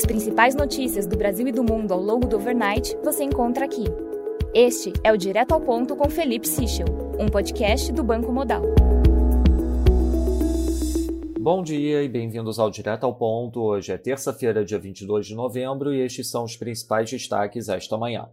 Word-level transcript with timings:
As 0.00 0.06
principais 0.06 0.54
notícias 0.54 1.06
do 1.06 1.14
Brasil 1.14 1.46
e 1.46 1.52
do 1.52 1.62
mundo 1.62 1.92
ao 1.92 2.00
longo 2.00 2.26
do 2.26 2.36
overnight 2.36 2.96
você 3.04 3.22
encontra 3.22 3.66
aqui. 3.66 3.84
Este 4.54 4.94
é 5.04 5.12
o 5.12 5.16
Direto 5.18 5.52
ao 5.52 5.60
Ponto 5.60 5.94
com 5.94 6.08
Felipe 6.08 6.48
Sichel, 6.48 6.86
um 7.18 7.26
podcast 7.26 7.92
do 7.92 8.02
Banco 8.02 8.32
Modal. 8.32 8.62
Bom 11.38 11.62
dia 11.62 12.02
e 12.02 12.08
bem-vindos 12.08 12.58
ao 12.58 12.70
Direto 12.70 13.04
ao 13.04 13.14
Ponto. 13.14 13.60
Hoje 13.60 13.92
é 13.92 13.98
terça-feira, 13.98 14.64
dia 14.64 14.78
22 14.78 15.26
de 15.26 15.34
novembro, 15.34 15.92
e 15.92 16.00
estes 16.00 16.30
são 16.30 16.44
os 16.44 16.56
principais 16.56 17.10
destaques 17.10 17.68
esta 17.68 17.98
manhã. 17.98 18.26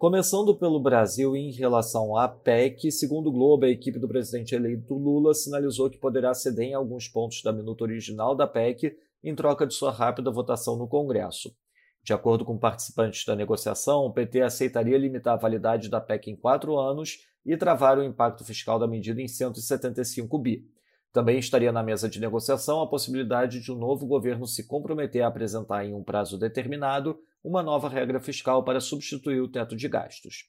Começando 0.00 0.56
pelo 0.56 0.80
Brasil 0.80 1.36
em 1.36 1.50
relação 1.50 2.16
à 2.16 2.26
PEC, 2.26 2.90
segundo 2.90 3.26
o 3.26 3.32
Globo, 3.32 3.66
a 3.66 3.68
equipe 3.68 3.98
do 3.98 4.08
presidente 4.08 4.54
eleito 4.54 4.94
Lula 4.94 5.34
sinalizou 5.34 5.90
que 5.90 5.98
poderá 5.98 6.32
ceder 6.32 6.68
em 6.68 6.72
alguns 6.72 7.06
pontos 7.06 7.42
da 7.42 7.52
minuta 7.52 7.84
original 7.84 8.34
da 8.34 8.46
PEC 8.46 8.96
em 9.22 9.34
troca 9.34 9.66
de 9.66 9.74
sua 9.74 9.92
rápida 9.92 10.30
votação 10.30 10.74
no 10.74 10.88
Congresso. 10.88 11.54
De 12.02 12.14
acordo 12.14 12.46
com 12.46 12.56
participantes 12.56 13.26
da 13.26 13.36
negociação, 13.36 14.06
o 14.06 14.10
PT 14.10 14.40
aceitaria 14.40 14.96
limitar 14.96 15.34
a 15.34 15.36
validade 15.36 15.90
da 15.90 16.00
PEC 16.00 16.30
em 16.30 16.34
quatro 16.34 16.78
anos 16.78 17.18
e 17.44 17.54
travar 17.54 17.98
o 17.98 18.02
impacto 18.02 18.42
fiscal 18.42 18.78
da 18.78 18.88
medida 18.88 19.20
em 19.20 19.28
175 19.28 20.38
bi. 20.38 20.64
Também 21.12 21.38
estaria 21.38 21.72
na 21.72 21.82
mesa 21.82 22.08
de 22.08 22.18
negociação 22.18 22.80
a 22.80 22.88
possibilidade 22.88 23.60
de 23.60 23.70
um 23.70 23.76
novo 23.76 24.06
governo 24.06 24.46
se 24.46 24.66
comprometer 24.66 25.20
a 25.20 25.28
apresentar 25.28 25.84
em 25.84 25.92
um 25.92 26.02
prazo 26.02 26.38
determinado 26.38 27.18
uma 27.42 27.62
nova 27.62 27.88
regra 27.88 28.20
fiscal 28.20 28.62
para 28.62 28.80
substituir 28.80 29.40
o 29.40 29.48
teto 29.48 29.76
de 29.76 29.88
gastos. 29.88 30.48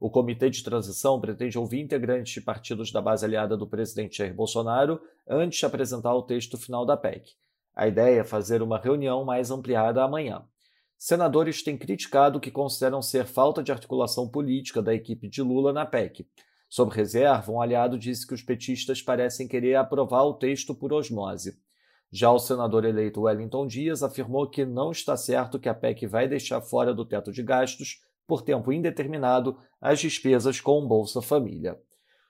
O 0.00 0.08
Comitê 0.08 0.48
de 0.48 0.62
Transição 0.62 1.20
pretende 1.20 1.58
ouvir 1.58 1.80
integrantes 1.80 2.34
de 2.34 2.40
partidos 2.40 2.92
da 2.92 3.02
base 3.02 3.24
aliada 3.24 3.56
do 3.56 3.66
presidente 3.66 4.18
Jair 4.18 4.32
Bolsonaro 4.32 5.00
antes 5.28 5.58
de 5.58 5.66
apresentar 5.66 6.14
o 6.14 6.22
texto 6.22 6.56
final 6.56 6.86
da 6.86 6.96
PEC. 6.96 7.32
A 7.74 7.88
ideia 7.88 8.20
é 8.20 8.24
fazer 8.24 8.62
uma 8.62 8.78
reunião 8.78 9.24
mais 9.24 9.50
ampliada 9.50 10.02
amanhã. 10.02 10.44
Senadores 10.96 11.62
têm 11.62 11.76
criticado 11.76 12.38
o 12.38 12.40
que 12.40 12.50
consideram 12.50 13.02
ser 13.02 13.24
falta 13.24 13.62
de 13.62 13.72
articulação 13.72 14.28
política 14.28 14.80
da 14.80 14.94
equipe 14.94 15.28
de 15.28 15.42
Lula 15.42 15.72
na 15.72 15.86
PEC. 15.86 16.26
Sob 16.68 16.94
reserva, 16.94 17.50
um 17.50 17.60
aliado 17.60 17.98
disse 17.98 18.26
que 18.26 18.34
os 18.34 18.42
petistas 18.42 19.00
parecem 19.00 19.48
querer 19.48 19.76
aprovar 19.76 20.24
o 20.24 20.34
texto 20.34 20.74
por 20.74 20.92
osmose. 20.92 21.58
Já 22.10 22.30
o 22.30 22.38
senador 22.38 22.84
eleito 22.84 23.22
Wellington 23.22 23.66
Dias 23.66 24.02
afirmou 24.02 24.48
que 24.48 24.64
não 24.64 24.90
está 24.90 25.16
certo 25.16 25.58
que 25.58 25.68
a 25.68 25.74
PEC 25.74 26.06
vai 26.06 26.26
deixar 26.26 26.60
fora 26.60 26.94
do 26.94 27.04
teto 27.04 27.30
de 27.30 27.42
gastos, 27.42 28.02
por 28.26 28.42
tempo 28.42 28.72
indeterminado, 28.72 29.56
as 29.80 30.00
despesas 30.00 30.60
com 30.60 30.86
Bolsa 30.86 31.22
Família. 31.22 31.78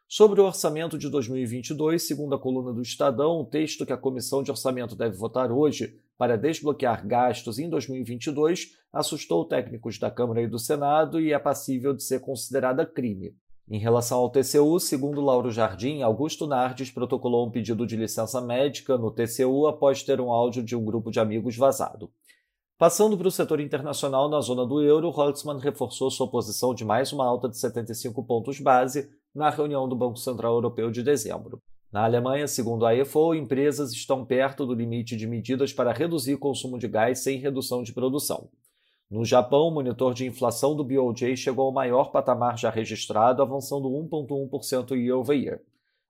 Sobre 0.06 0.40
o 0.40 0.44
orçamento 0.44 0.96
de 0.96 1.10
2022, 1.10 2.06
segundo 2.06 2.34
a 2.34 2.38
coluna 2.38 2.72
do 2.72 2.80
Estadão, 2.80 3.40
o 3.40 3.44
texto 3.44 3.84
que 3.84 3.92
a 3.92 3.96
Comissão 3.96 4.42
de 4.42 4.50
Orçamento 4.50 4.96
deve 4.96 5.16
votar 5.16 5.52
hoje 5.52 6.00
para 6.16 6.38
desbloquear 6.38 7.06
gastos 7.06 7.58
em 7.58 7.68
2022 7.68 8.78
assustou 8.92 9.44
técnicos 9.44 9.98
da 9.98 10.10
Câmara 10.10 10.42
e 10.42 10.48
do 10.48 10.58
Senado 10.58 11.20
e 11.20 11.32
é 11.32 11.38
passível 11.38 11.94
de 11.94 12.02
ser 12.02 12.20
considerada 12.20 12.86
crime. 12.86 13.36
Em 13.70 13.78
relação 13.78 14.20
ao 14.20 14.30
TCU, 14.30 14.80
segundo 14.80 15.20
Lauro 15.20 15.50
Jardim, 15.50 16.00
Augusto 16.00 16.46
Nardes 16.46 16.90
protocolou 16.90 17.46
um 17.46 17.50
pedido 17.50 17.86
de 17.86 17.96
licença 17.96 18.40
médica 18.40 18.96
no 18.96 19.10
TCU 19.10 19.66
após 19.66 20.02
ter 20.02 20.22
um 20.22 20.32
áudio 20.32 20.62
de 20.62 20.74
um 20.74 20.82
grupo 20.82 21.10
de 21.10 21.20
amigos 21.20 21.54
vazado. 21.54 22.10
Passando 22.78 23.18
para 23.18 23.28
o 23.28 23.30
setor 23.30 23.60
internacional, 23.60 24.26
na 24.30 24.40
zona 24.40 24.64
do 24.64 24.80
euro, 24.80 25.10
Holtzmann 25.10 25.58
reforçou 25.58 26.10
sua 26.10 26.30
posição 26.30 26.74
de 26.74 26.82
mais 26.82 27.12
uma 27.12 27.26
alta 27.26 27.46
de 27.46 27.58
75 27.58 28.24
pontos 28.24 28.58
base 28.58 29.10
na 29.34 29.50
reunião 29.50 29.86
do 29.86 29.94
Banco 29.94 30.16
Central 30.16 30.54
Europeu 30.54 30.90
de 30.90 31.02
dezembro. 31.02 31.60
Na 31.92 32.04
Alemanha, 32.04 32.48
segundo 32.48 32.86
a 32.86 32.94
EFO, 32.94 33.34
empresas 33.34 33.92
estão 33.92 34.24
perto 34.24 34.64
do 34.64 34.72
limite 34.72 35.14
de 35.14 35.26
medidas 35.26 35.74
para 35.74 35.92
reduzir 35.92 36.38
consumo 36.38 36.78
de 36.78 36.88
gás 36.88 37.18
sem 37.18 37.38
redução 37.38 37.82
de 37.82 37.92
produção. 37.92 38.48
No 39.10 39.24
Japão, 39.24 39.68
o 39.68 39.70
monitor 39.70 40.12
de 40.12 40.26
inflação 40.26 40.76
do 40.76 40.84
BOJ 40.84 41.34
chegou 41.34 41.66
ao 41.66 41.72
maior 41.72 42.10
patamar 42.10 42.58
já 42.58 42.68
registrado, 42.68 43.40
avançando 43.40 43.88
1,1% 43.88 44.94
year 44.94 45.16
over 45.16 45.38
year. 45.38 45.60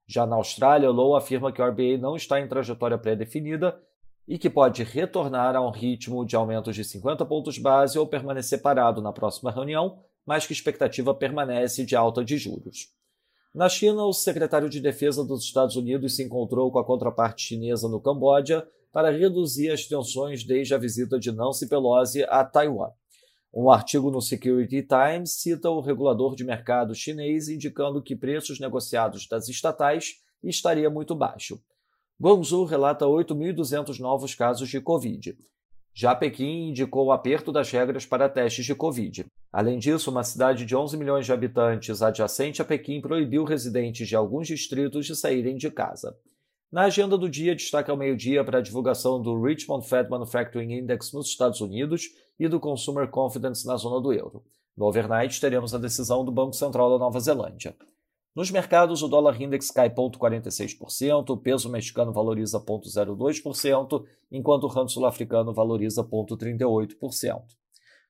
Já 0.04 0.26
na 0.26 0.34
Austrália, 0.34 0.90
Low 0.90 1.14
afirma 1.14 1.52
que 1.52 1.62
o 1.62 1.64
RBA 1.64 1.96
não 1.98 2.16
está 2.16 2.40
em 2.40 2.48
trajetória 2.48 2.98
pré-definida 2.98 3.78
e 4.26 4.36
que 4.36 4.50
pode 4.50 4.82
retornar 4.82 5.54
a 5.54 5.60
um 5.60 5.70
ritmo 5.70 6.26
de 6.26 6.34
aumentos 6.34 6.74
de 6.74 6.82
50 6.82 7.24
pontos 7.24 7.56
base 7.56 7.98
ou 7.98 8.06
permanecer 8.06 8.60
parado 8.60 9.00
na 9.00 9.12
próxima 9.12 9.52
reunião, 9.52 10.00
mas 10.26 10.44
que 10.44 10.52
a 10.52 10.56
expectativa 10.56 11.14
permanece 11.14 11.86
de 11.86 11.94
alta 11.94 12.24
de 12.24 12.36
juros. 12.36 12.88
Na 13.54 13.68
China, 13.68 14.04
o 14.04 14.12
secretário 14.12 14.68
de 14.68 14.80
Defesa 14.80 15.24
dos 15.24 15.44
Estados 15.44 15.76
Unidos 15.76 16.16
se 16.16 16.24
encontrou 16.24 16.70
com 16.72 16.78
a 16.78 16.84
contraparte 16.84 17.44
chinesa 17.44 17.88
no 17.88 18.00
Camboja 18.00 18.66
para 18.92 19.10
reduzir 19.10 19.70
as 19.70 19.86
tensões 19.86 20.44
desde 20.44 20.74
a 20.74 20.78
visita 20.78 21.18
de 21.18 21.30
Nancy 21.32 21.68
Pelosi 21.68 22.24
a 22.24 22.44
Taiwan. 22.44 22.90
Um 23.52 23.70
artigo 23.70 24.10
no 24.10 24.20
Security 24.20 24.82
Times 24.82 25.40
cita 25.40 25.70
o 25.70 25.80
regulador 25.80 26.34
de 26.34 26.44
mercado 26.44 26.94
chinês 26.94 27.48
indicando 27.48 28.02
que 28.02 28.14
preços 28.14 28.60
negociados 28.60 29.26
das 29.26 29.48
estatais 29.48 30.16
estaria 30.42 30.90
muito 30.90 31.14
baixo. 31.14 31.60
Guangzhou 32.20 32.64
relata 32.64 33.06
8.200 33.06 33.98
novos 34.00 34.34
casos 34.34 34.68
de 34.68 34.80
Covid. 34.80 35.36
Já 35.94 36.14
Pequim 36.14 36.68
indicou 36.68 37.06
o 37.06 37.12
aperto 37.12 37.50
das 37.50 37.70
regras 37.70 38.06
para 38.06 38.28
testes 38.28 38.64
de 38.64 38.74
Covid. 38.74 39.26
Além 39.52 39.78
disso, 39.78 40.10
uma 40.10 40.22
cidade 40.22 40.64
de 40.64 40.76
11 40.76 40.96
milhões 40.96 41.26
de 41.26 41.32
habitantes 41.32 42.02
adjacente 42.02 42.62
a 42.62 42.64
Pequim 42.64 43.00
proibiu 43.00 43.44
residentes 43.44 44.06
de 44.06 44.14
alguns 44.14 44.46
distritos 44.46 45.06
de 45.06 45.16
saírem 45.16 45.56
de 45.56 45.70
casa. 45.70 46.16
Na 46.70 46.82
agenda 46.82 47.16
do 47.16 47.30
dia, 47.30 47.56
destaque 47.56 47.90
ao 47.90 47.96
meio-dia 47.96 48.44
para 48.44 48.58
a 48.58 48.60
divulgação 48.60 49.22
do 49.22 49.40
Richmond 49.40 49.88
Fed 49.88 50.10
Manufacturing 50.10 50.74
Index 50.74 51.14
nos 51.14 51.28
Estados 51.28 51.62
Unidos 51.62 52.10
e 52.38 52.46
do 52.46 52.60
Consumer 52.60 53.08
Confidence 53.08 53.66
na 53.66 53.74
zona 53.78 53.98
do 54.02 54.12
euro. 54.12 54.44
No 54.76 54.84
overnight, 54.84 55.40
teremos 55.40 55.74
a 55.74 55.78
decisão 55.78 56.22
do 56.22 56.30
Banco 56.30 56.52
Central 56.52 56.90
da 56.90 56.98
Nova 56.98 57.18
Zelândia. 57.20 57.74
Nos 58.36 58.50
mercados, 58.50 59.02
o 59.02 59.08
dólar 59.08 59.40
index 59.40 59.70
cai 59.70 59.88
0,46%, 59.88 61.30
o 61.30 61.36
peso 61.38 61.70
mexicano 61.70 62.12
valoriza 62.12 62.60
0,02%, 62.60 64.04
enquanto 64.30 64.64
o 64.64 64.68
rand 64.68 64.88
sul-africano 64.88 65.54
valoriza 65.54 66.04
0,38%. 66.04 67.44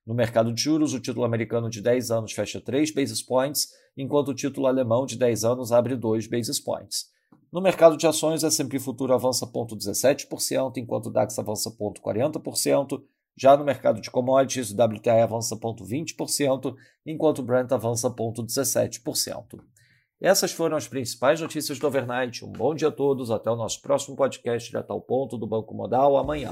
No 0.05 0.13
mercado 0.13 0.51
de 0.51 0.61
juros, 0.61 0.93
o 0.93 0.99
título 0.99 1.23
americano 1.23 1.69
de 1.69 1.81
10 1.81 2.11
anos 2.11 2.33
fecha 2.33 2.59
3 2.59 2.93
basis 2.93 3.23
points, 3.23 3.69
enquanto 3.95 4.31
o 4.31 4.35
título 4.35 4.67
alemão 4.67 5.05
de 5.05 5.17
10 5.17 5.45
anos 5.45 5.71
abre 5.71 5.95
2 5.95 6.27
basis 6.27 6.59
points. 6.59 7.17
No 7.51 7.61
mercado 7.61 7.97
de 7.97 8.05
ações, 8.05 8.43
a 8.43 8.47
S&P 8.47 8.77
Futuro 8.79 9.11
avança 9.11 9.47
0,17%, 9.47 10.77
enquanto 10.77 11.07
o 11.07 11.11
DAX 11.11 11.39
avança 11.39 11.71
0,40%. 11.71 13.01
Já 13.35 13.57
no 13.57 13.63
mercado 13.63 14.01
de 14.01 14.11
commodities, 14.11 14.71
o 14.71 14.75
WTI 14.75 15.21
avança 15.21 15.55
0,20%, 15.55 16.75
enquanto 17.05 17.39
o 17.39 17.43
Brent 17.43 17.71
avança 17.71 18.09
0,17%. 18.09 19.59
Essas 20.21 20.51
foram 20.51 20.77
as 20.77 20.87
principais 20.87 21.41
notícias 21.41 21.79
do 21.79 21.87
Overnight. 21.87 22.45
Um 22.45 22.51
bom 22.51 22.75
dia 22.75 22.89
a 22.89 22.91
todos, 22.91 23.31
até 23.31 23.49
o 23.49 23.55
nosso 23.55 23.81
próximo 23.81 24.15
podcast 24.15 24.69
de 24.69 24.77
a 24.77 24.83
tal 24.83 25.01
ponto 25.01 25.37
do 25.37 25.47
Banco 25.47 25.73
Modal 25.73 26.17
amanhã. 26.17 26.49